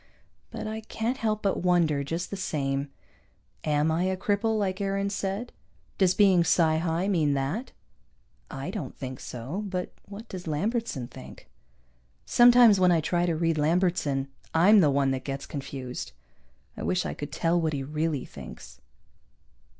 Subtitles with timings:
[0.49, 2.89] But I can't help but wonder, just the same.
[3.63, 5.53] Am I a cripple like Aarons said?
[5.99, 7.71] Does being psi high mean that?
[8.49, 11.51] I don't think so, but what does Lambertson think?
[12.25, 16.13] Sometimes when I try to read Lambertson I'm the one that gets confused.
[16.75, 18.81] I wish I could tell what he really thinks.